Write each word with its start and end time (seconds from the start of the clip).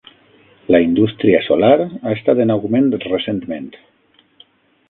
La 0.75 0.79
indústria 0.85 1.43
solar 1.49 1.77
ha 1.83 2.15
estat 2.15 2.43
en 2.47 2.57
augment 2.57 2.91
recentment. 3.07 3.73